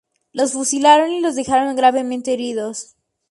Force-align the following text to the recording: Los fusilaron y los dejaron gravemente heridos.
Los 0.33 0.53
fusilaron 0.53 1.11
y 1.11 1.19
los 1.21 1.35
dejaron 1.35 1.75
gravemente 1.75 2.33
heridos. 2.33 2.95